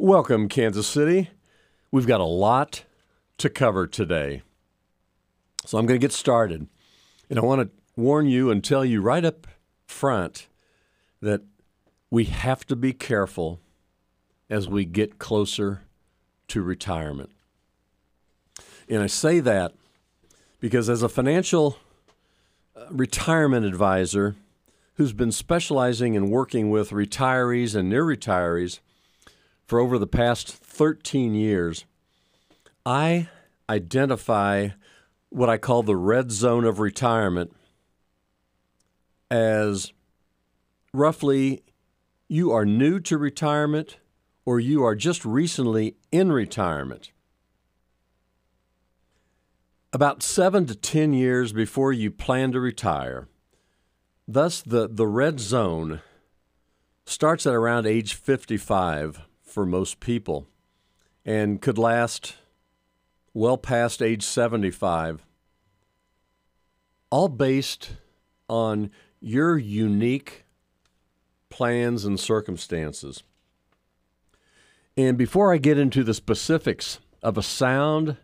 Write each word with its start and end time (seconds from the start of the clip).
Welcome, 0.00 0.48
Kansas 0.48 0.86
City. 0.86 1.30
We've 1.90 2.06
got 2.06 2.20
a 2.20 2.24
lot 2.24 2.84
to 3.38 3.50
cover 3.50 3.84
today. 3.88 4.42
So 5.66 5.76
I'm 5.76 5.86
going 5.86 5.98
to 5.98 6.04
get 6.04 6.12
started. 6.12 6.68
And 7.28 7.36
I 7.36 7.42
want 7.42 7.62
to 7.62 8.00
warn 8.00 8.28
you 8.28 8.48
and 8.48 8.62
tell 8.62 8.84
you 8.84 9.00
right 9.00 9.24
up 9.24 9.48
front 9.88 10.46
that 11.20 11.40
we 12.12 12.26
have 12.26 12.64
to 12.66 12.76
be 12.76 12.92
careful 12.92 13.58
as 14.48 14.68
we 14.68 14.84
get 14.84 15.18
closer 15.18 15.82
to 16.46 16.62
retirement. 16.62 17.30
And 18.88 19.02
I 19.02 19.08
say 19.08 19.40
that 19.40 19.72
because 20.60 20.88
as 20.88 21.02
a 21.02 21.08
financial 21.08 21.76
uh, 22.76 22.84
retirement 22.92 23.66
advisor 23.66 24.36
who's 24.94 25.12
been 25.12 25.32
specializing 25.32 26.14
in 26.14 26.30
working 26.30 26.70
with 26.70 26.90
retirees 26.90 27.74
and 27.74 27.90
near 27.90 28.04
retirees 28.04 28.78
for 29.68 29.78
over 29.78 29.98
the 29.98 30.06
past 30.06 30.48
13 30.48 31.34
years, 31.34 31.84
I 32.86 33.28
identify 33.68 34.70
what 35.28 35.50
I 35.50 35.58
call 35.58 35.82
the 35.82 35.94
red 35.94 36.32
zone 36.32 36.64
of 36.64 36.80
retirement 36.80 37.54
as 39.30 39.92
roughly 40.94 41.64
you 42.28 42.50
are 42.50 42.64
new 42.64 42.98
to 43.00 43.18
retirement 43.18 43.98
or 44.46 44.58
you 44.58 44.82
are 44.82 44.94
just 44.94 45.26
recently 45.26 45.96
in 46.10 46.32
retirement. 46.32 47.12
About 49.92 50.22
seven 50.22 50.64
to 50.64 50.74
10 50.74 51.12
years 51.12 51.52
before 51.52 51.92
you 51.92 52.10
plan 52.10 52.52
to 52.52 52.60
retire. 52.60 53.28
Thus, 54.26 54.62
the, 54.62 54.88
the 54.88 55.06
red 55.06 55.38
zone 55.38 56.00
starts 57.04 57.46
at 57.46 57.52
around 57.52 57.86
age 57.86 58.14
55 58.14 59.27
for 59.48 59.66
most 59.66 60.00
people 60.00 60.46
and 61.24 61.60
could 61.60 61.78
last 61.78 62.36
well 63.34 63.58
past 63.58 64.02
age 64.02 64.22
75, 64.22 65.26
all 67.10 67.28
based 67.28 67.92
on 68.48 68.90
your 69.20 69.58
unique 69.58 70.44
plans 71.50 72.04
and 72.04 72.18
circumstances. 72.18 73.22
And 74.96 75.16
before 75.16 75.52
I 75.52 75.58
get 75.58 75.78
into 75.78 76.02
the 76.02 76.14
specifics 76.14 76.98
of 77.22 77.38
a 77.38 77.42
sound, 77.42 78.16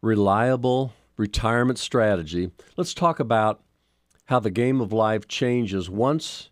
reliable 0.00 0.92
retirement 1.16 1.78
strategy, 1.78 2.50
let's 2.76 2.94
talk 2.94 3.18
about 3.18 3.62
how 4.26 4.40
the 4.40 4.50
game 4.50 4.80
of 4.80 4.92
life 4.92 5.26
changes 5.26 5.88
once 5.88 6.50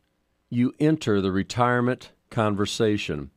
you 0.51 0.73
enter 0.81 1.21
the 1.21 1.33
retirement 1.33 2.11
conversation. 2.31 3.31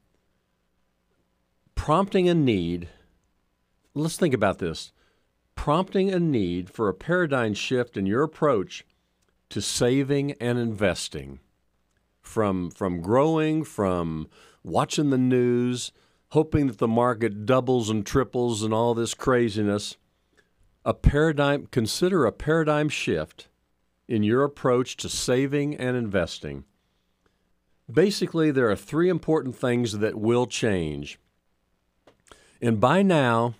Prompting 1.77 2.27
a 2.27 2.33
need, 2.33 2.89
let's 3.93 4.17
think 4.17 4.33
about 4.33 4.59
this. 4.59 4.91
Prompting 5.55 6.11
a 6.11 6.19
need 6.19 6.69
for 6.69 6.89
a 6.89 6.93
paradigm 6.93 7.53
shift 7.53 7.95
in 7.95 8.05
your 8.05 8.23
approach 8.23 8.85
to 9.49 9.61
saving 9.61 10.33
and 10.33 10.59
investing 10.59 11.39
from 12.21 12.71
from 12.71 12.99
growing, 13.01 13.63
from 13.63 14.27
watching 14.63 15.11
the 15.11 15.17
news, 15.17 15.93
hoping 16.31 16.67
that 16.67 16.79
the 16.79 16.89
market 16.89 17.45
doubles 17.45 17.89
and 17.89 18.05
triples 18.05 18.63
and 18.63 18.73
all 18.73 18.93
this 18.93 19.13
craziness. 19.13 19.95
A 20.83 20.93
paradigm 20.93 21.67
consider 21.67 22.25
a 22.25 22.33
paradigm 22.33 22.89
shift 22.89 23.47
in 24.09 24.23
your 24.23 24.43
approach 24.43 24.97
to 24.97 25.07
saving 25.07 25.75
and 25.75 25.95
investing. 25.95 26.65
Basically, 27.89 28.51
there 28.51 28.69
are 28.69 28.75
three 28.75 29.07
important 29.07 29.55
things 29.55 29.99
that 29.99 30.15
will 30.15 30.47
change. 30.47 31.17
And 32.61 32.79
by 32.79 33.01
now, 33.01 33.55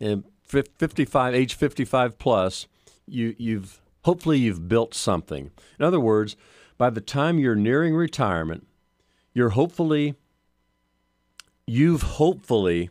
in 0.00 0.24
55 0.44 1.34
age 1.34 1.54
55 1.54 2.18
plus, 2.18 2.66
you 3.06 3.34
you've 3.38 3.80
hopefully 4.04 4.38
you've 4.38 4.68
built 4.68 4.94
something. 4.94 5.50
In 5.78 5.84
other 5.84 6.00
words, 6.00 6.36
by 6.76 6.90
the 6.90 7.00
time 7.00 7.38
you're 7.38 7.54
nearing 7.54 7.94
retirement, 7.94 8.66
you're 9.32 9.50
hopefully 9.50 10.14
you've 11.66 12.02
hopefully 12.02 12.90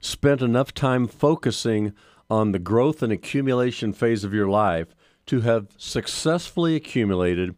spent 0.00 0.42
enough 0.42 0.72
time 0.72 1.06
focusing 1.06 1.92
on 2.30 2.52
the 2.52 2.58
growth 2.58 3.02
and 3.02 3.12
accumulation 3.12 3.92
phase 3.92 4.24
of 4.24 4.32
your 4.32 4.48
life 4.48 4.94
to 5.26 5.42
have 5.42 5.68
successfully 5.76 6.74
accumulated 6.74 7.54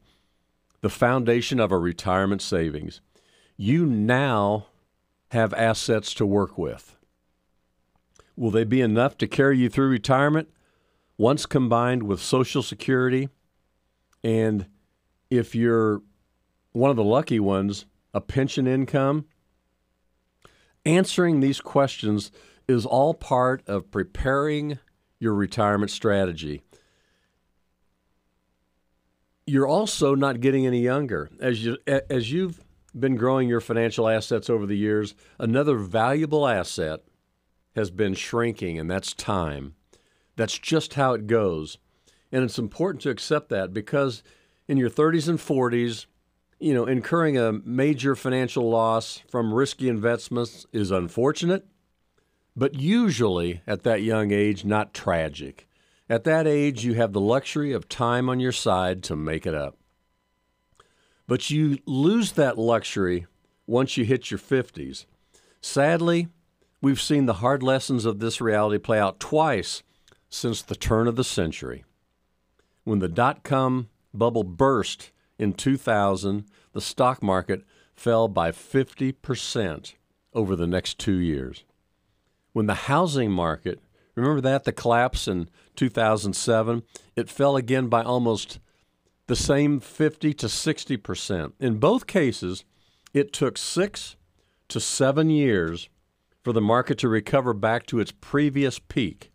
the 0.80 0.90
foundation 0.90 1.60
of 1.60 1.70
a 1.70 1.78
retirement 1.78 2.42
savings. 2.42 3.00
You 3.56 3.86
now 3.86 4.66
have 5.30 5.54
assets 5.54 6.12
to 6.14 6.26
work 6.26 6.58
with. 6.58 6.96
Will 8.36 8.50
they 8.50 8.64
be 8.64 8.80
enough 8.80 9.16
to 9.18 9.26
carry 9.26 9.58
you 9.58 9.68
through 9.68 9.88
retirement 9.88 10.48
once 11.18 11.46
combined 11.46 12.04
with 12.04 12.20
Social 12.20 12.62
Security 12.62 13.28
and 14.24 14.66
if 15.30 15.54
you're 15.54 16.02
one 16.72 16.90
of 16.90 16.96
the 16.96 17.04
lucky 17.04 17.40
ones, 17.40 17.86
a 18.14 18.20
pension 18.20 18.66
income? 18.66 19.26
Answering 20.84 21.40
these 21.40 21.60
questions 21.60 22.32
is 22.68 22.86
all 22.86 23.14
part 23.14 23.62
of 23.66 23.90
preparing 23.90 24.78
your 25.18 25.34
retirement 25.34 25.90
strategy. 25.90 26.62
You're 29.46 29.66
also 29.66 30.14
not 30.14 30.40
getting 30.40 30.66
any 30.66 30.80
younger. 30.80 31.30
As 31.40 31.64
you 31.64 31.78
as 31.86 32.32
you've 32.32 32.60
been 32.98 33.16
growing 33.16 33.48
your 33.48 33.60
financial 33.60 34.08
assets 34.08 34.48
over 34.48 34.66
the 34.66 34.76
years, 34.76 35.14
another 35.38 35.76
valuable 35.76 36.46
asset 36.46 37.00
has 37.74 37.90
been 37.90 38.14
shrinking 38.14 38.78
and 38.78 38.90
that's 38.90 39.12
time. 39.12 39.74
That's 40.36 40.58
just 40.58 40.94
how 40.94 41.14
it 41.14 41.26
goes. 41.26 41.78
And 42.30 42.44
it's 42.44 42.58
important 42.58 43.02
to 43.02 43.10
accept 43.10 43.48
that 43.50 43.72
because 43.72 44.22
in 44.68 44.76
your 44.76 44.90
30s 44.90 45.28
and 45.28 45.38
40s, 45.38 46.06
you 46.58 46.72
know, 46.72 46.86
incurring 46.86 47.36
a 47.36 47.52
major 47.52 48.14
financial 48.14 48.70
loss 48.70 49.22
from 49.28 49.52
risky 49.52 49.88
investments 49.88 50.64
is 50.72 50.90
unfortunate, 50.90 51.66
but 52.54 52.78
usually 52.78 53.62
at 53.66 53.82
that 53.82 54.02
young 54.02 54.30
age, 54.30 54.64
not 54.64 54.94
tragic. 54.94 55.68
At 56.08 56.24
that 56.24 56.46
age, 56.46 56.84
you 56.84 56.94
have 56.94 57.12
the 57.12 57.20
luxury 57.20 57.72
of 57.72 57.88
time 57.88 58.28
on 58.28 58.38
your 58.38 58.52
side 58.52 59.02
to 59.04 59.16
make 59.16 59.46
it 59.46 59.54
up. 59.54 59.76
But 61.26 61.50
you 61.50 61.78
lose 61.86 62.32
that 62.32 62.58
luxury 62.58 63.26
once 63.66 63.96
you 63.96 64.04
hit 64.04 64.30
your 64.30 64.38
50s. 64.38 65.06
Sadly, 65.60 66.28
we've 66.82 67.00
seen 67.00 67.24
the 67.24 67.34
hard 67.34 67.62
lessons 67.62 68.04
of 68.04 68.18
this 68.18 68.40
reality 68.40 68.76
play 68.76 68.98
out 68.98 69.18
twice 69.18 69.82
since 70.28 70.60
the 70.60 70.74
turn 70.74 71.08
of 71.08 71.16
the 71.16 71.24
century. 71.24 71.84
When 72.84 72.98
the 72.98 73.08
dot 73.08 73.44
com 73.44 73.88
bubble 74.12 74.44
burst 74.44 75.12
in 75.38 75.54
2000, 75.54 76.44
the 76.72 76.80
stock 76.80 77.22
market 77.22 77.64
fell 77.94 78.28
by 78.28 78.50
50% 78.50 79.94
over 80.34 80.56
the 80.56 80.66
next 80.66 80.98
two 80.98 81.16
years. 81.16 81.64
When 82.52 82.66
the 82.66 82.74
housing 82.74 83.30
market, 83.30 83.80
remember 84.14 84.40
that, 84.40 84.64
the 84.64 84.72
collapse 84.72 85.28
in 85.28 85.48
2007, 85.76 86.82
it 87.16 87.30
fell 87.30 87.56
again 87.56 87.86
by 87.86 88.02
almost 88.02 88.58
the 89.26 89.36
same 89.36 89.80
50 89.80 90.34
to 90.34 90.46
60%. 90.46 91.52
In 91.60 91.78
both 91.78 92.06
cases, 92.06 92.64
it 93.14 93.32
took 93.32 93.56
six 93.56 94.16
to 94.68 94.80
seven 94.80 95.30
years 95.30 95.88
for 96.42 96.52
the 96.52 96.60
market 96.60 96.98
to 96.98 97.08
recover 97.08 97.54
back 97.54 97.86
to 97.86 98.00
its 98.00 98.12
previous 98.12 98.78
peak 98.78 99.32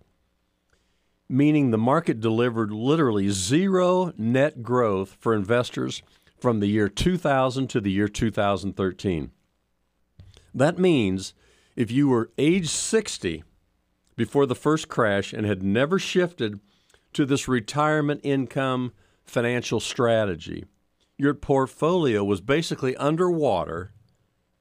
meaning 1.29 1.72
the 1.72 1.78
market 1.78 2.19
delivered 2.19 2.72
literally 2.72 3.29
zero 3.29 4.13
net 4.18 4.63
growth 4.63 5.18
for 5.19 5.34
investors 5.34 6.01
from 6.40 6.59
the 6.59 6.68
year 6.68 6.88
2000 6.88 7.68
to 7.68 7.81
the 7.81 7.91
year 7.91 8.07
2013. 8.07 9.31
That 10.53 10.77
means 10.77 11.33
if 11.75 11.92
you 11.92 12.07
were 12.07 12.31
age 12.38 12.69
60 12.69 13.44
before 14.15 14.45
the 14.45 14.56
first 14.56 14.88
crash 14.88 15.33
and 15.33 15.45
had 15.45 15.62
never 15.62 16.00
shifted 16.00 16.59
to 17.13 17.25
this 17.25 17.48
retirement 17.48 18.21
income 18.24 18.94
financial 19.24 19.80
strategy, 19.80 20.65
your 21.18 21.33
portfolio 21.33 22.24
was 22.24 22.42
basically 22.42 22.95
underwater 22.98 23.92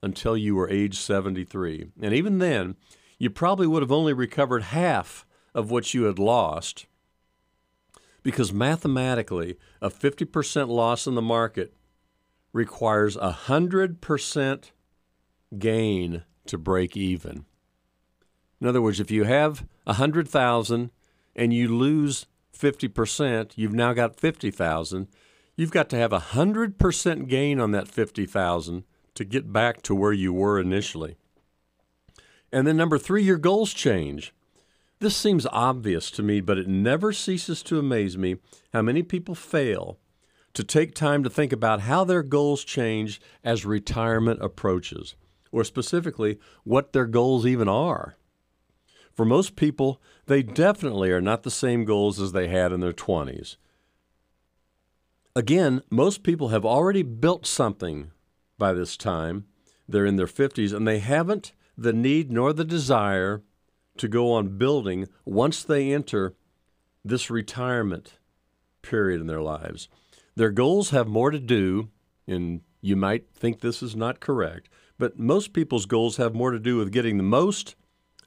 until 0.07 0.37
you 0.37 0.55
were 0.55 0.71
age 0.71 0.97
73. 0.99 1.89
And 2.01 2.15
even 2.15 2.39
then, 2.39 2.77
you 3.19 3.29
probably 3.29 3.67
would 3.67 3.83
have 3.83 3.93
only 3.93 4.13
recovered 4.13 4.63
half 4.63 5.27
of 5.55 5.71
what 5.71 5.93
you 5.93 6.05
had 6.05 6.19
lost. 6.19 6.87
Because 8.23 8.53
mathematically, 8.53 9.59
a 9.83 9.91
50% 9.91 10.69
loss 10.69 11.07
in 11.07 11.15
the 11.15 11.23
market 11.23 11.75
requires 12.53 13.17
a 13.17 13.37
100% 13.47 14.71
gain 15.59 16.23
to 16.47 16.59
break 16.59 16.97
even. 16.97 17.45
In 18.61 18.67
other 18.67 18.81
words, 18.81 19.01
if 19.01 19.11
you 19.11 19.25
have 19.25 19.67
100,000 19.85 20.91
and 21.35 21.53
you 21.53 21.69
lose 21.69 22.27
50%, 22.57 23.53
you've 23.57 23.75
now 23.75 23.93
got 23.93 24.19
50,000. 24.19 25.09
You've 25.57 25.71
got 25.71 25.89
to 25.91 25.97
have 25.97 26.13
a 26.13 26.21
100% 26.21 27.29
gain 27.29 27.61
on 27.61 27.73
that 27.73 27.89
50,000 27.89 28.85
to 29.17 29.25
get 29.25 29.53
back 29.53 29.83
to 29.83 29.95
where 29.95 30.13
you 30.13 30.33
were 30.33 30.61
initially. 30.61 31.17
And 32.53 32.67
then 32.67 32.77
number 32.77 32.99
three, 32.99 33.23
your 33.23 33.39
goals 33.39 33.75
change. 33.75 34.33
This 34.99 35.17
seems 35.17 35.47
obvious 35.47 36.11
to 36.13 36.23
me, 36.23 36.41
but 36.41 36.59
it 36.59 36.69
never 36.69 37.13
ceases 37.13 37.63
to 37.65 37.79
amaze 37.79 38.17
me 38.17 38.37
how 38.73 38.83
many 38.83 39.03
people 39.03 39.35
fail 39.35 39.99
to 40.55 40.65
take 40.65 40.95
time 40.95 41.23
to 41.23 41.29
think 41.29 41.53
about 41.53 41.83
how 41.83 42.03
their 42.03 42.23
goals 42.23 42.65
change 42.65 43.21
as 43.45 43.67
retirement 43.67 44.43
approaches, 44.43 45.15
or 45.53 45.65
specifically, 45.65 46.39
what 46.65 46.95
their 46.95 47.05
goals 47.05 47.45
even 47.45 47.69
are. 47.69 48.17
For 49.13 49.27
most 49.27 49.55
people, 49.55 50.01
they 50.27 50.43
definitely 50.43 51.11
are 51.11 51.21
not 51.21 51.43
the 51.43 51.51
same 51.51 51.85
goals 51.85 52.19
as 52.19 52.33
they 52.33 52.49
had 52.49 52.73
in 52.73 52.81
their 52.81 52.93
20s. 52.93 53.57
Again, 55.35 55.83
most 55.91 56.23
people 56.23 56.49
have 56.49 56.65
already 56.65 57.03
built 57.03 57.47
something 57.47 58.13
by 58.59 58.73
this 58.73 58.97
time. 58.97 59.47
They're 59.89 60.07
in 60.07 60.17
their 60.17 60.27
50s 60.27 60.75
and 60.75 60.87
they 60.87 60.99
haven't 60.99 61.53
the 61.77 61.93
need 61.93 62.31
nor 62.31 62.53
the 62.53 62.65
desire 62.65 63.43
to 63.99 64.09
go 64.09 64.33
on 64.33 64.59
building 64.59 65.09
once 65.25 65.63
they 65.63 65.93
enter 65.93 66.35
this 67.05 67.31
retirement 67.31 68.19
period 68.83 69.21
in 69.21 69.27
their 69.27 69.43
lives. 69.43 69.89
Their 70.35 70.51
goals 70.51 70.91
have 70.91 71.09
more 71.09 71.31
to 71.31 71.39
do, 71.39 71.89
and 72.27 72.61
you 72.81 72.97
might 72.97 73.31
think 73.35 73.61
this 73.61 73.83
is 73.83 73.97
not 73.97 74.21
correct, 74.21 74.69
but 74.99 75.19
most 75.19 75.53
people's 75.53 75.87
goals 75.87 76.17
have 76.17 76.35
more 76.35 76.51
to 76.51 76.59
do 76.59 76.77
with 76.77 76.93
getting 76.93 77.17
the 77.17 77.23
most 77.23 77.75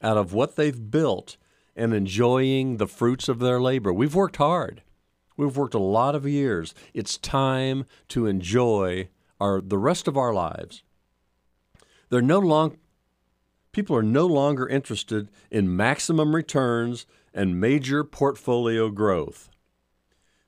out 0.02 0.16
of 0.16 0.32
what 0.32 0.56
they've 0.56 0.90
built 0.90 1.36
and 1.76 1.94
enjoying 1.94 2.76
the 2.76 2.86
fruits 2.86 3.28
of 3.28 3.38
their 3.38 3.60
labor. 3.60 3.92
We've 3.92 4.14
worked 4.14 4.36
hard. 4.36 4.82
We've 5.36 5.56
worked 5.56 5.74
a 5.74 5.78
lot 5.78 6.14
of 6.14 6.26
years. 6.26 6.74
It's 6.92 7.16
time 7.16 7.86
to 8.08 8.26
enjoy 8.26 9.08
our 9.40 9.60
the 9.60 9.78
rest 9.78 10.06
of 10.06 10.16
our 10.16 10.32
lives. 10.32 10.82
They're 12.08 12.22
no 12.22 12.38
long 12.38 12.76
people 13.72 13.96
are 13.96 14.02
no 14.02 14.26
longer 14.26 14.68
interested 14.68 15.30
in 15.50 15.76
maximum 15.76 16.34
returns 16.34 17.06
and 17.32 17.60
major 17.60 18.04
portfolio 18.04 18.90
growth. 18.90 19.50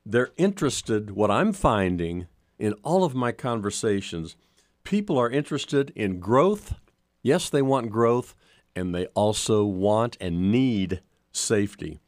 They're 0.05 0.31
interested, 0.37 1.11
what 1.11 1.31
I'm 1.31 1.53
finding 1.53 2.27
in 2.59 2.73
all 2.83 3.03
of 3.03 3.15
my 3.15 3.31
conversations, 3.31 4.35
people 4.83 5.17
are 5.17 5.29
interested 5.29 5.91
in 5.95 6.19
growth. 6.19 6.75
Yes, 7.21 7.49
they 7.49 7.61
want 7.61 7.89
growth, 7.89 8.35
and 8.75 8.93
they 8.93 9.05
also 9.07 9.63
want 9.63 10.17
and 10.19 10.51
need 10.51 11.01
safety. 11.31 11.99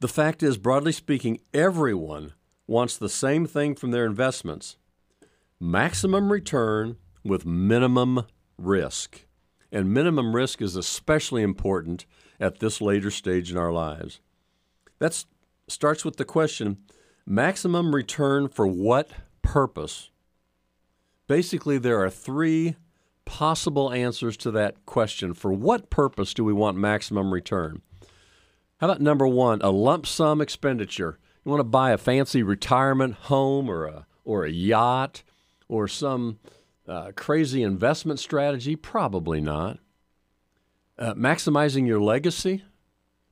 The 0.00 0.08
fact 0.08 0.42
is, 0.42 0.58
broadly 0.58 0.92
speaking, 0.92 1.40
everyone 1.54 2.32
wants 2.66 2.96
the 2.96 3.08
same 3.08 3.46
thing 3.46 3.74
from 3.74 3.90
their 3.90 4.06
investments 4.06 4.76
maximum 5.60 6.32
return 6.32 6.96
with 7.22 7.44
minimum 7.44 8.24
risk. 8.56 9.26
And 9.70 9.92
minimum 9.92 10.34
risk 10.34 10.60
is 10.62 10.74
especially 10.74 11.42
important 11.42 12.06
at 12.40 12.58
this 12.58 12.80
later 12.80 13.10
stage 13.10 13.50
in 13.52 13.58
our 13.58 13.70
lives. 13.70 14.20
That 14.98 15.24
starts 15.68 16.04
with 16.04 16.16
the 16.16 16.24
question 16.24 16.78
maximum 17.26 17.94
return 17.94 18.48
for 18.48 18.66
what 18.66 19.10
purpose? 19.42 20.10
Basically, 21.28 21.78
there 21.78 22.02
are 22.02 22.10
three 22.10 22.74
possible 23.24 23.92
answers 23.92 24.36
to 24.38 24.50
that 24.50 24.84
question. 24.86 25.34
For 25.34 25.52
what 25.52 25.90
purpose 25.90 26.34
do 26.34 26.42
we 26.42 26.52
want 26.52 26.76
maximum 26.76 27.32
return? 27.32 27.82
How 28.78 28.88
about 28.88 29.00
number 29.00 29.28
one, 29.28 29.60
a 29.62 29.70
lump 29.70 30.06
sum 30.06 30.40
expenditure? 30.40 31.18
You 31.44 31.50
want 31.50 31.60
to 31.60 31.64
buy 31.64 31.92
a 31.92 31.98
fancy 31.98 32.42
retirement 32.42 33.14
home 33.14 33.70
or 33.70 33.86
a, 33.86 34.06
or 34.24 34.44
a 34.44 34.50
yacht 34.50 35.22
or 35.70 35.86
some 35.86 36.38
uh, 36.88 37.12
crazy 37.14 37.62
investment 37.62 38.18
strategy? 38.18 38.74
Probably 38.74 39.40
not. 39.40 39.78
Uh, 40.98 41.14
maximizing 41.14 41.86
your 41.86 42.00
legacy, 42.00 42.64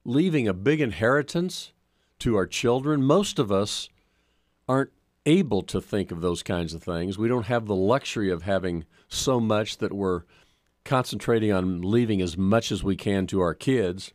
leaving 0.05 0.47
a 0.47 0.55
big 0.55 0.81
inheritance 0.81 1.73
to 2.21 2.37
our 2.37 2.47
children. 2.47 3.03
Most 3.03 3.39
of 3.39 3.53
us 3.53 3.89
aren't 4.69 4.93
able 5.27 5.63
to 5.63 5.81
think 5.81 6.11
of 6.11 6.21
those 6.21 6.43
kinds 6.43 6.73
of 6.73 6.83
things. 6.83 7.19
We 7.19 7.29
don't 7.29 7.47
have 7.47 7.67
the 7.67 7.75
luxury 7.75 8.31
of 8.31 8.45
having 8.45 8.85
so 9.09 9.41
much 9.41 9.79
that 9.79 9.93
we're 9.93 10.23
concentrating 10.85 11.53
on 11.53 11.83
leaving 11.83 12.23
as 12.23 12.39
much 12.39 12.73
as 12.73 12.83
we 12.83 12.97
can 12.97 13.27
to 13.27 13.41
our 13.41 13.55
kids. 13.55 14.15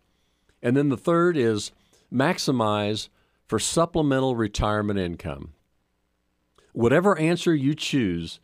And 0.62 0.76
then 0.76 0.90
the 0.90 0.98
third 0.98 1.38
is 1.38 1.72
maximize 2.12 3.10
for 3.46 3.60
supplemental 3.60 4.36
retirement 4.36 4.98
income. 4.98 5.54
Whatever 6.74 7.18
answer 7.18 7.56
you 7.56 7.76
choose, 7.76 8.40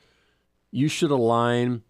you 0.71 0.87
should 0.87 1.11
align 1.11 1.83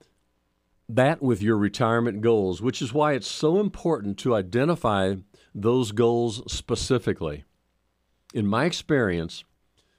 that 0.88 1.22
with 1.22 1.42
your 1.42 1.58
retirement 1.58 2.22
goals, 2.22 2.62
which 2.62 2.82
is 2.82 2.94
why 2.94 3.14
it's 3.14 3.28
so 3.28 3.60
important 3.60 4.18
to 4.20 4.36
identify 4.36 5.16
those 5.54 5.92
goals 5.92 6.42
specifically. 6.52 7.44
In 8.34 8.48
my 8.48 8.66
experience, 8.66 9.44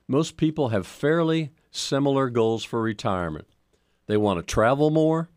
most 0.09 0.37
people 0.37 0.71
have 0.71 0.87
fairly 0.87 1.53
similar 1.71 2.31
goals 2.31 2.65
for 2.65 2.83
retirement. 2.83 3.47
They 4.07 4.17
want 4.17 4.41
to 4.41 4.55
travel 4.55 4.91
more. 4.91 5.29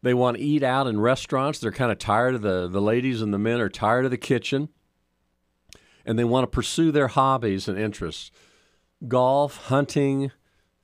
They 0.00 0.14
want 0.14 0.36
to 0.36 0.42
eat 0.42 0.62
out 0.62 0.86
in 0.86 1.00
restaurants. 1.00 1.58
They're 1.58 1.72
kind 1.72 1.92
of 1.92 1.98
tired 1.98 2.34
of 2.34 2.42
the, 2.42 2.68
the 2.68 2.80
ladies 2.80 3.20
and 3.20 3.34
the 3.34 3.38
men 3.38 3.60
are 3.60 3.68
tired 3.68 4.04
of 4.04 4.10
the 4.10 4.16
kitchen. 4.16 4.68
And 6.06 6.18
they 6.18 6.24
want 6.24 6.44
to 6.44 6.54
pursue 6.54 6.92
their 6.92 7.08
hobbies 7.08 7.68
and 7.68 7.78
interests 7.78 8.30
golf, 9.08 9.56
hunting, 9.66 10.30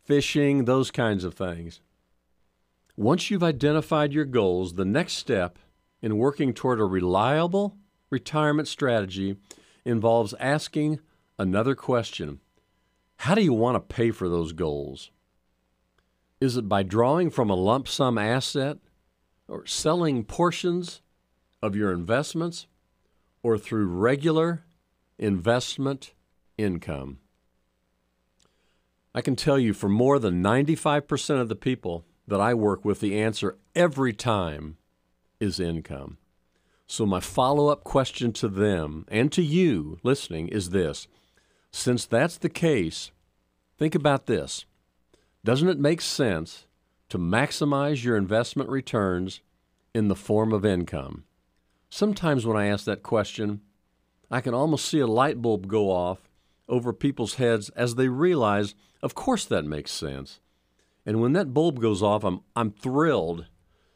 fishing, 0.05 0.65
those 0.65 0.91
kinds 0.91 1.25
of 1.25 1.35
things. 1.35 1.81
Once 2.97 3.31
you've 3.31 3.43
identified 3.43 4.13
your 4.13 4.25
goals, 4.25 4.75
the 4.75 4.85
next 4.85 5.15
step 5.15 5.59
in 6.03 6.19
working 6.19 6.53
toward 6.53 6.81
a 6.81 6.85
reliable 6.85 7.77
retirement 8.11 8.69
strategy 8.69 9.37
involves 9.85 10.35
asking 10.41 11.01
another 11.39 11.75
question 11.75 12.41
How 13.17 13.35
do 13.35 13.43
you 13.43 13.53
want 13.53 13.77
to 13.77 13.95
pay 13.95 14.11
for 14.11 14.29
those 14.29 14.53
goals? 14.53 15.11
Is 16.41 16.57
it 16.57 16.69
by 16.69 16.83
drawing 16.83 17.31
from 17.31 17.51
a 17.51 17.55
lump 17.55 17.87
sum 17.87 18.19
asset 18.19 18.79
or 19.47 19.67
selling 19.67 20.25
portions 20.25 21.03
of 21.63 21.77
your 21.77 21.93
investments 21.93 22.67
or 23.43 23.59
through 23.59 23.87
regular 23.87 24.65
investment 25.19 26.13
income? 26.57 27.19
I 29.15 29.21
can 29.23 29.35
tell 29.35 29.59
you 29.59 29.75
for 29.75 29.89
more 29.89 30.19
than 30.19 30.43
95% 30.43 31.41
of 31.41 31.49
the 31.49 31.57
people 31.57 32.05
that 32.29 32.41
I 32.41 32.55
work 32.55 32.85
with, 32.85 33.01
the 33.01 33.21
answer 33.21 33.59
every 33.75 34.13
time 34.13 34.77
is 35.41 35.59
income. 35.59 36.19
So, 36.87 37.07
my 37.07 37.21
follow 37.21 37.69
up 37.69 37.85
question 37.85 38.33
to 38.35 38.49
them 38.49 39.05
and 39.09 39.31
to 39.33 39.43
you 39.43 39.99
listening 40.03 40.49
is 40.49 40.71
this 40.71 41.09
Since 41.73 42.07
that's 42.07 42.39
the 42.39 42.49
case, 42.49 43.11
think 43.79 43.95
about 43.95 44.27
this. 44.27 44.65
Doesn't 45.45 45.69
it 45.69 45.79
make 45.79 46.01
sense 46.01 46.67
to 47.09 47.19
maximize 47.19 48.05
your 48.05 48.17
investment 48.17 48.69
returns 48.69 49.41
in 49.95 50.09
the 50.09 50.17
form 50.17 50.53
of 50.53 50.65
income? 50.65 51.25
Sometimes 51.89 52.47
when 52.47 52.57
I 52.57 52.67
ask 52.67 52.85
that 52.85 53.03
question, 53.03 53.61
I 54.31 54.41
can 54.41 54.55
almost 54.55 54.87
see 54.87 55.01
a 55.01 55.07
light 55.07 55.43
bulb 55.43 55.67
go 55.67 55.91
off 55.91 56.30
over 56.71 56.93
people's 56.95 57.35
heads 57.35 57.69
as 57.71 57.97
they 57.97 58.09
realize, 58.09 58.75
of 59.03 59.15
course, 59.15 59.45
that 59.45 59.65
makes 59.67 59.91
sense. 59.91 60.41
And 61.05 61.21
when 61.21 61.33
that 61.35 61.53
bulb 61.53 61.81
goes 61.81 62.03
off, 62.03 62.25
I'm, 62.25 62.41
I'm 62.57 62.71
thrilled 62.71 63.47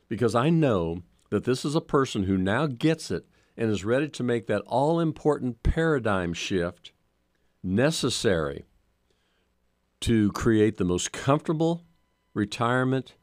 because 0.09 0.35
I 0.35 0.51
know 0.51 1.03
that 1.31 1.45
this 1.45 1.65
is 1.65 1.75
a 1.75 1.81
person 1.81 2.25
who 2.25 2.37
now 2.37 2.67
gets 2.67 3.11
it 3.11 3.27
and 3.57 3.71
is 3.71 3.85
ready 3.85 4.09
to 4.09 4.23
make 4.23 4.47
that 4.47 4.63
all 4.67 5.01
important 5.01 5.63
paradigm 5.63 6.33
shift 6.33 6.93
necessary 7.63 8.65
to 10.01 10.31
create 10.33 10.77
the 10.77 10.85
most 10.85 11.13
comfortable 11.13 11.83
retirement 12.35 13.15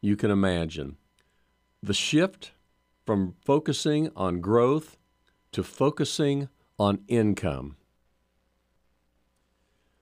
you 0.00 0.16
can 0.16 0.30
imagine. 0.30 0.96
The 1.82 1.94
shift 1.94 2.52
from 3.04 3.34
focusing 3.44 4.10
on 4.14 4.40
growth 4.40 4.96
to 5.52 5.62
focusing 5.62 6.48
on 6.78 7.00
income. 7.08 7.76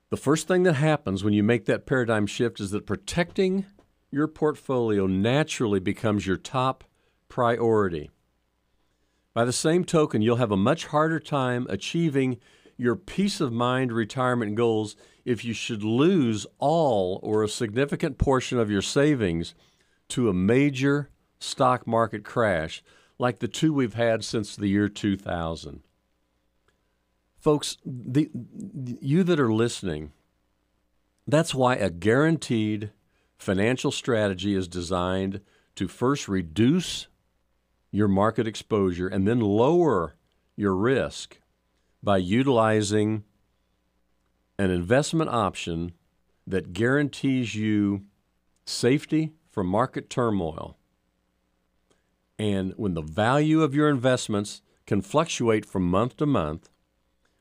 The 0.08 0.16
first 0.16 0.46
thing 0.46 0.62
that 0.62 0.75
happens 0.75 1.25
when 1.25 1.32
you 1.32 1.42
make 1.42 1.64
that 1.64 1.84
paradigm 1.84 2.26
shift 2.26 2.60
is 2.60 2.70
that 2.70 2.86
protecting 2.86 3.66
your 4.12 4.28
portfolio 4.28 5.06
naturally 5.06 5.80
becomes 5.80 6.26
your 6.26 6.36
top 6.36 6.84
priority. 7.28 8.10
By 9.34 9.44
the 9.44 9.52
same 9.52 9.84
token, 9.84 10.22
you'll 10.22 10.36
have 10.36 10.52
a 10.52 10.56
much 10.56 10.86
harder 10.86 11.18
time 11.18 11.66
achieving 11.68 12.38
your 12.76 12.94
peace 12.94 13.40
of 13.40 13.52
mind 13.52 13.90
retirement 13.90 14.54
goals 14.54 14.94
if 15.25 15.44
you 15.44 15.52
should 15.52 15.82
lose 15.82 16.46
all 16.58 17.18
or 17.22 17.42
a 17.42 17.48
significant 17.48 18.16
portion 18.16 18.60
of 18.60 18.70
your 18.70 18.82
savings 18.82 19.54
to 20.08 20.28
a 20.28 20.34
major 20.34 21.10
stock 21.40 21.84
market 21.84 22.25
crash 22.25 22.82
like 23.18 23.40
the 23.40 23.48
two 23.48 23.72
we've 23.72 23.94
had 23.94 24.22
since 24.22 24.54
the 24.54 24.68
year 24.68 24.88
2000. 24.88 25.82
Folks, 27.46 27.76
the, 27.86 28.28
you 29.00 29.22
that 29.22 29.38
are 29.38 29.52
listening, 29.52 30.10
that's 31.28 31.54
why 31.54 31.76
a 31.76 31.90
guaranteed 31.90 32.90
financial 33.38 33.92
strategy 33.92 34.56
is 34.56 34.66
designed 34.66 35.40
to 35.76 35.86
first 35.86 36.26
reduce 36.26 37.06
your 37.92 38.08
market 38.08 38.48
exposure 38.48 39.06
and 39.06 39.28
then 39.28 39.38
lower 39.38 40.16
your 40.56 40.74
risk 40.74 41.38
by 42.02 42.16
utilizing 42.16 43.22
an 44.58 44.72
investment 44.72 45.30
option 45.30 45.92
that 46.48 46.72
guarantees 46.72 47.54
you 47.54 48.06
safety 48.64 49.34
from 49.48 49.68
market 49.68 50.10
turmoil. 50.10 50.76
And 52.40 52.72
when 52.76 52.94
the 52.94 53.02
value 53.02 53.62
of 53.62 53.72
your 53.72 53.88
investments 53.88 54.62
can 54.84 55.00
fluctuate 55.00 55.64
from 55.64 55.88
month 55.88 56.16
to 56.16 56.26
month, 56.26 56.70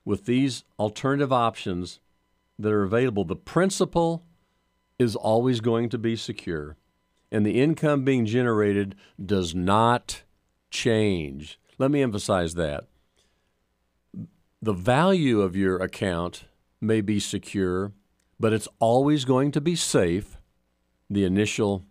with 0.05 0.25
these 0.25 0.63
alternative 0.79 1.33
options 1.33 1.99
that 2.57 2.71
are 2.71 2.83
available, 2.83 3.25
the 3.25 3.35
principal 3.35 4.23
is 4.97 5.15
always 5.15 5.59
going 5.59 5.89
to 5.89 5.97
be 5.97 6.15
secure. 6.15 6.77
And 7.31 7.45
the 7.45 7.61
income 7.61 8.05
being 8.05 8.25
generated 8.25 8.95
does 9.23 9.53
not 9.53 10.23
change. 10.69 11.59
Let 11.77 11.91
me 11.91 12.01
emphasize 12.01 12.53
that. 12.53 12.85
The 14.61 14.73
value 14.73 15.41
of 15.41 15.55
your 15.55 15.77
account 15.77 16.45
may 16.79 17.01
be 17.01 17.19
secure, 17.19 17.91
but 18.39 18.53
it's 18.53 18.69
always 18.79 19.25
going 19.25 19.51
to 19.51 19.61
be 19.61 19.75
safe. 19.75 20.37
The 21.09 21.25
initial 21.25 21.83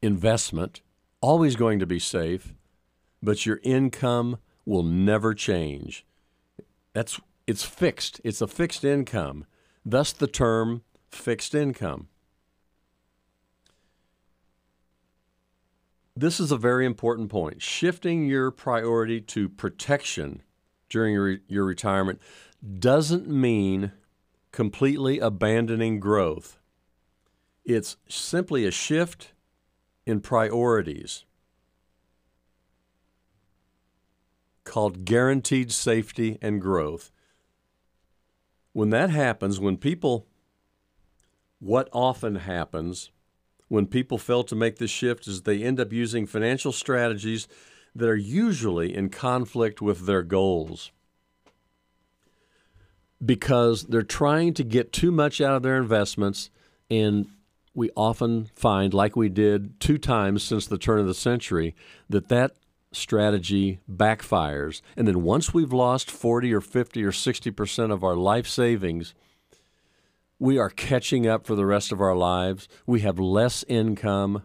investment, 0.00 0.82
always 1.20 1.56
going 1.56 1.78
to 1.80 1.86
be 1.86 1.98
safe, 1.98 2.54
but 3.22 3.44
your 3.44 3.60
income 3.64 4.38
will 4.64 4.82
never 4.82 5.34
change. 5.34 6.05
That's 6.96 7.20
it's 7.46 7.62
fixed. 7.62 8.22
It's 8.24 8.40
a 8.40 8.46
fixed 8.46 8.82
income. 8.82 9.44
Thus 9.84 10.12
the 10.12 10.26
term 10.26 10.80
fixed 11.10 11.54
income. 11.54 12.08
This 16.16 16.40
is 16.40 16.50
a 16.50 16.56
very 16.56 16.86
important 16.86 17.28
point. 17.28 17.60
Shifting 17.60 18.24
your 18.24 18.50
priority 18.50 19.20
to 19.20 19.46
protection 19.46 20.40
during 20.88 21.12
your, 21.12 21.36
your 21.48 21.64
retirement 21.66 22.18
doesn't 22.78 23.28
mean 23.28 23.92
completely 24.50 25.18
abandoning 25.18 26.00
growth. 26.00 26.58
It's 27.62 27.98
simply 28.08 28.64
a 28.64 28.70
shift 28.70 29.34
in 30.06 30.20
priorities 30.20 31.26
called 34.66 35.06
guaranteed 35.06 35.72
safety 35.72 36.38
and 36.42 36.60
growth. 36.60 37.10
When 38.72 38.90
that 38.90 39.08
happens, 39.08 39.58
when 39.58 39.78
people, 39.78 40.26
what 41.58 41.88
often 41.92 42.34
happens 42.36 43.10
when 43.68 43.86
people 43.86 44.18
fail 44.18 44.44
to 44.44 44.54
make 44.54 44.76
this 44.76 44.90
shift 44.90 45.26
is 45.26 45.42
they 45.42 45.62
end 45.62 45.80
up 45.80 45.92
using 45.92 46.26
financial 46.26 46.72
strategies 46.72 47.48
that 47.94 48.08
are 48.08 48.16
usually 48.16 48.94
in 48.94 49.08
conflict 49.08 49.80
with 49.80 50.06
their 50.06 50.22
goals 50.22 50.92
because 53.24 53.84
they're 53.84 54.02
trying 54.02 54.52
to 54.54 54.62
get 54.62 54.92
too 54.92 55.10
much 55.10 55.40
out 55.40 55.56
of 55.56 55.62
their 55.62 55.78
investments 55.78 56.50
and 56.90 57.26
we 57.74 57.90
often 57.96 58.48
find 58.54 58.94
like 58.94 59.16
we 59.16 59.28
did 59.28 59.80
two 59.80 59.98
times 59.98 60.42
since 60.42 60.66
the 60.66 60.78
turn 60.78 61.00
of 61.00 61.06
the 61.06 61.14
century 61.14 61.74
that 62.08 62.28
that 62.28 62.54
strategy 62.96 63.80
backfires. 63.90 64.80
And 64.96 65.06
then 65.06 65.22
once 65.22 65.52
we've 65.54 65.72
lost 65.72 66.10
40 66.10 66.52
or 66.52 66.60
50 66.60 67.04
or 67.04 67.12
60% 67.12 67.92
of 67.92 68.02
our 68.02 68.16
life 68.16 68.46
savings 68.46 69.14
we 70.38 70.58
are 70.58 70.70
catching 70.70 71.26
up 71.26 71.46
for 71.46 71.54
the 71.54 71.66
rest 71.66 71.92
of 71.92 72.00
our 72.00 72.14
lives. 72.14 72.68
We 72.86 73.00
have 73.00 73.18
less 73.18 73.64
income 73.68 74.42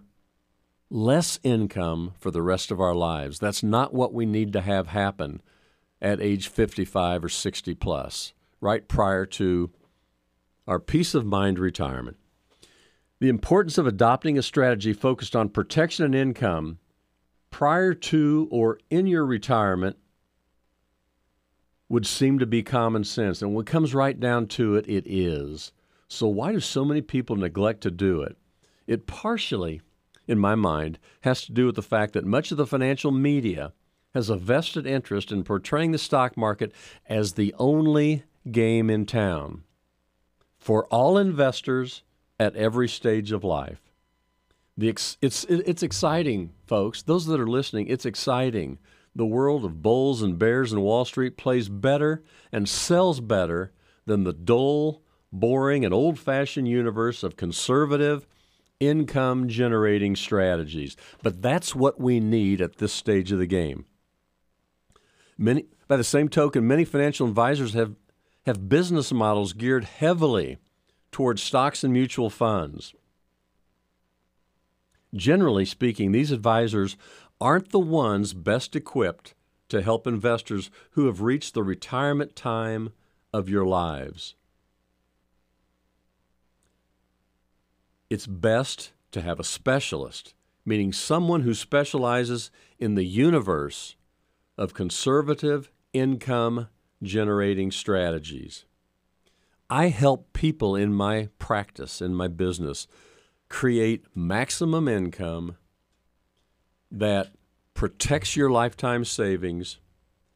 less 0.94 1.40
income 1.42 2.14
for 2.20 2.32
the 2.32 2.42
rest 2.42 2.70
of 2.70 2.82
our 2.82 2.94
lives. 2.94 3.40
That's 3.40 3.64
not 3.64 3.94
what 3.94 4.14
we 4.14 4.26
need 4.26 4.52
to 4.52 4.60
have 4.60 4.88
happen 4.88 5.42
at 6.02 6.20
age 6.20 6.50
55 6.50 7.24
or 7.24 7.30
60 7.30 7.76
plus 7.76 8.34
right 8.60 8.86
prior 8.88 9.26
to 9.26 9.72
our 10.68 10.80
peace 10.80 11.16
of 11.16 11.26
mind 11.26 11.60
retirement. 11.60 12.18
The 13.22 13.30
importance 13.30 13.78
of 13.78 13.88
adopting 13.88 14.38
a 14.38 14.42
strategy 14.44 14.92
focused 14.92 15.34
on 15.34 15.48
protection 15.48 16.04
and 16.04 16.16
income 16.16 16.80
prior 17.52 17.94
to 17.94 18.48
or 18.50 18.80
in 18.90 19.06
your 19.06 19.26
retirement 19.26 19.98
would 21.90 22.08
seem 22.08 22.40
to 22.40 22.46
be 22.46 22.64
common 22.64 23.04
sense. 23.04 23.42
And 23.42 23.54
when 23.54 23.64
it 23.64 23.70
comes 23.70 23.94
right 23.94 24.20
down 24.20 24.48
to 24.48 24.76
it, 24.76 24.88
it 24.88 25.06
is. 25.06 25.74
So, 26.08 26.28
why 26.28 26.54
do 26.54 26.60
so 26.60 26.84
many 26.84 27.02
people 27.02 27.36
neglect 27.36 27.82
to 27.82 27.92
do 27.92 28.22
it? 28.22 28.38
It 28.88 29.08
partially, 29.08 29.82
in 30.28 30.40
my 30.40 30.56
mind, 30.56 30.98
has 31.22 31.44
to 31.46 31.52
do 31.52 31.66
with 31.66 31.76
the 31.76 31.82
fact 31.82 32.14
that 32.14 32.26
much 32.26 32.52
of 32.52 32.58
the 32.58 32.66
financial 32.66 33.12
media 33.12 33.74
has 34.14 34.30
a 34.30 34.38
vested 34.38 34.86
interest 34.86 35.32
in 35.32 35.44
portraying 35.44 35.92
the 35.92 35.98
stock 35.98 36.36
market 36.36 36.74
as 37.08 37.34
the 37.34 37.54
only 37.60 38.24
game 38.52 38.90
in 38.90 39.06
town 39.06 39.64
for 40.58 40.86
all 40.88 41.18
investors 41.18 42.04
at 42.40 42.56
every 42.56 42.88
stage 42.88 43.32
of 43.32 43.44
life. 43.44 43.91
The 44.78 44.90
ex- 44.90 45.18
it's, 45.22 45.44
it's 45.46 45.84
exciting, 45.84 46.54
folks. 46.66 47.02
Those 47.04 47.26
that 47.28 47.40
are 47.40 47.48
listening, 47.48 47.88
it's 47.88 48.06
exciting. 48.06 48.80
The 49.14 49.26
world 49.26 49.66
of 49.66 49.82
bulls 49.82 50.22
and 50.22 50.40
bears 50.40 50.72
and 50.72 50.82
Wall 50.82 51.06
Street 51.06 51.38
plays 51.38 51.68
better 51.70 52.24
and 52.52 52.68
sells 52.68 53.20
better 53.20 53.74
than 54.06 54.24
the 54.24 54.34
dull, 54.34 55.02
boring, 55.32 55.84
and 55.84 55.94
old 55.94 56.18
fashioned 56.18 56.68
universe 56.68 57.22
of 57.22 57.36
conservative, 57.36 58.26
income 58.80 59.48
generating 59.50 60.16
strategies. 60.16 60.96
But 61.22 61.42
that's 61.42 61.76
what 61.76 62.00
we 62.00 62.20
need 62.20 62.62
at 62.62 62.78
this 62.78 62.94
stage 62.94 63.32
of 63.32 63.40
the 63.40 63.46
game. 63.46 63.86
Many, 65.38 65.66
by 65.88 65.98
the 65.98 66.04
same 66.04 66.30
token, 66.30 66.68
many 66.68 66.86
financial 66.86 67.28
advisors 67.28 67.74
have 67.74 67.96
have 68.46 68.70
business 68.70 69.12
models 69.12 69.54
geared 69.54 69.84
heavily 69.84 70.58
towards 71.12 71.44
stocks 71.44 71.84
and 71.84 71.94
mutual 71.94 72.30
funds. 72.30 72.94
Generally 75.14 75.66
speaking, 75.66 76.12
these 76.12 76.32
advisors 76.32 76.96
aren't 77.40 77.72
the 77.72 77.80
ones 77.80 78.34
best 78.34 78.76
equipped 78.76 79.34
to 79.70 79.82
help 79.82 80.08
investors 80.08 80.70
who 80.92 81.08
have 81.08 81.22
reached 81.22 81.54
the 81.54 81.64
retirement 81.64 82.36
time 82.36 82.92
of 83.34 83.50
your 83.50 83.66
lives. 83.66 84.36
It's 88.10 88.28
best 88.28 88.92
to 89.12 89.22
have 89.22 89.40
a 89.40 89.44
specialist, 89.46 90.34
meaning 90.66 90.92
someone 90.92 91.42
who 91.42 91.54
specializes 91.54 92.52
in 92.78 92.96
the 92.96 93.06
universe 93.06 93.96
of 94.58 94.74
conservative 94.74 95.72
income 95.94 96.68
generating 97.02 97.72
strategies. 97.72 98.66
I 99.70 99.88
help 99.88 100.34
people 100.34 100.76
in 100.76 100.94
my 100.94 101.30
practice, 101.40 102.02
in 102.02 102.14
my 102.14 102.28
business, 102.28 102.88
create 103.52 104.06
maximum 104.16 104.88
income 104.88 105.58
that 106.90 107.34
protects 107.74 108.38
your 108.38 108.50
lifetime 108.50 109.04
savings 109.04 109.78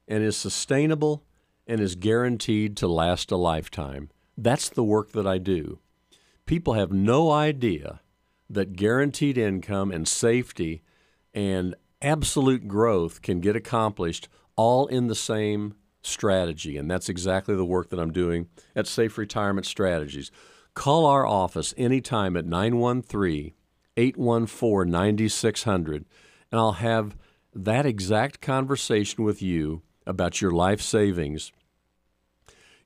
and 0.05 0.22
is 0.22 0.36
sustainable 0.36 1.24
and 1.65 1.79
is 1.79 1.95
guaranteed 1.95 2.75
to 2.75 2.88
last 2.88 3.31
a 3.31 3.38
lifetime. 3.38 4.10
That's 4.38 4.67
the 4.67 4.84
work 4.84 5.13
that 5.13 5.25
I 5.25 5.38
do. 5.38 5.79
People 6.45 6.74
have 6.74 6.91
no 6.91 7.31
idea 7.31 8.01
that 8.50 8.75
guaranteed 8.75 9.38
income 9.38 9.91
and 9.91 10.05
safety 10.05 10.84
and 11.34 11.74
absolute 12.01 12.67
growth 12.67 13.22
can 13.22 13.39
get 13.39 13.55
accomplished 13.55 14.27
all 14.57 14.88
in 14.88 15.07
the 15.07 15.15
same 15.15 15.75
strategy. 16.01 16.77
And 16.77 16.91
that's 16.91 17.07
exactly 17.07 17.55
the 17.55 17.65
work 17.65 17.89
that 17.91 18.00
I'm 18.00 18.12
doing 18.12 18.50
at 18.75 18.88
Safe 18.88 19.17
Retirement 19.17 19.65
Strategies. 19.65 20.31
Call 20.75 21.05
our 21.05 21.25
office 21.25 21.74
anytime 21.77 22.36
at 22.36 22.46
913 22.46 23.53
814 23.98 24.91
9600, 24.91 26.05
and 26.51 26.60
I'll 26.60 26.74
have 26.74 27.15
that 27.53 27.86
exact 27.86 28.41
conversation 28.41 29.24
with 29.24 29.41
you 29.41 29.82
about 30.05 30.41
your 30.41 30.51
life 30.51 30.82
savings. 30.82 31.53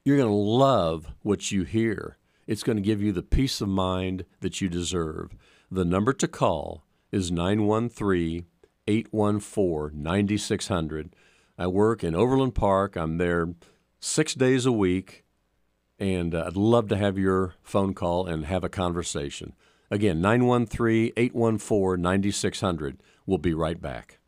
You're 0.05 0.17
going 0.17 0.29
to 0.29 0.34
love 0.34 1.08
what 1.24 1.51
you 1.51 1.63
hear. 1.63 2.17
It's 2.48 2.63
going 2.63 2.77
to 2.77 2.81
give 2.81 3.01
you 3.01 3.12
the 3.12 3.24
peace 3.24 3.60
of 3.60 3.67
mind 3.67 4.24
that 4.39 4.62
you 4.62 4.69
deserve. 4.69 5.36
The 5.72 5.84
number 5.84 6.13
to 6.13 6.27
call 6.27 6.84
is 7.12 7.31
913 7.31 8.46
814 8.88 10.01
9600. 10.01 11.15
I 11.58 11.67
work 11.67 12.03
in 12.03 12.15
Overland 12.15 12.55
Park. 12.55 12.96
I'm 12.96 13.17
there 13.17 13.50
six 14.00 14.34
days 14.34 14.65
a 14.65 14.72
week, 14.72 15.25
and 16.00 16.34
uh, 16.34 16.46
I'd 16.48 16.56
love 16.56 16.88
to 16.89 16.98
have 16.98 17.18
your 17.18 17.56
phone 17.62 17.94
call 17.94 18.25
and 18.25 18.46
have 18.46 18.63
a 18.63 18.70
conversation. 18.70 19.53
Again, 19.91 20.22
913 20.22 21.13
814 21.18 22.01
9600. 22.01 22.98
We'll 23.25 23.38
be 23.38 23.53
right 23.53 23.82
back. 23.82 24.18